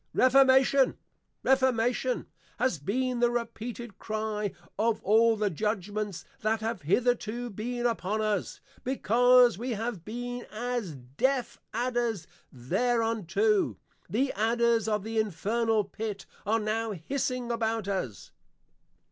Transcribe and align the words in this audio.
REFORMATION! 0.15 0.97
REFORMATION! 1.43 2.25
has 2.57 2.79
been 2.79 3.19
the 3.19 3.29
repeated 3.29 3.99
Cry 3.99 4.51
of 4.79 4.99
all 5.03 5.35
the 5.37 5.51
Judgments 5.51 6.25
that 6.39 6.59
have 6.61 6.81
hitherto 6.81 7.51
been 7.51 7.85
upon 7.85 8.19
us; 8.19 8.61
because 8.83 9.59
we 9.59 9.73
have 9.73 10.03
been 10.03 10.47
as 10.51 10.95
deaf 10.95 11.59
Adders 11.71 12.25
thereunto, 12.51 13.77
the 14.09 14.33
Adders 14.33 14.87
of 14.87 15.03
the 15.03 15.19
Infernal 15.19 15.83
Pit 15.83 16.25
are 16.47 16.59
now 16.59 16.93
hissing 16.93 17.51
about 17.51 17.87
us. 17.87 18.31